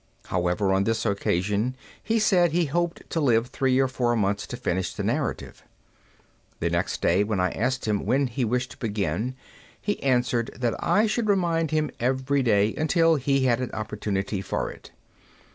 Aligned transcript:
However, 0.29 0.73
on 0.73 0.85
this 0.85 1.05
occasion, 1.05 1.75
he 2.01 2.17
said 2.17 2.51
he 2.53 2.65
hoped 2.65 3.07
to 3.11 3.19
live 3.19 3.45
three 3.45 3.77
or 3.77 3.87
four 3.87 4.15
months 4.15 4.47
to 4.47 4.57
finish 4.57 4.95
the 4.95 5.03
narrative. 5.03 5.61
The 6.59 6.71
next 6.71 7.03
day 7.03 7.23
when 7.23 7.39
I 7.39 7.51
asked 7.51 7.87
him 7.87 8.03
when 8.07 8.25
he 8.25 8.43
wished 8.43 8.71
to 8.71 8.77
begin, 8.79 9.35
he 9.79 10.01
answered 10.01 10.49
that 10.57 10.73
I 10.83 11.05
should 11.05 11.29
remind 11.29 11.69
him 11.69 11.91
every 11.99 12.41
day 12.41 12.73
until 12.75 13.13
he 13.17 13.43
had 13.45 13.59
an 13.61 13.69
opportunity 13.73 14.41
for 14.41 14.71
it. 14.71 14.89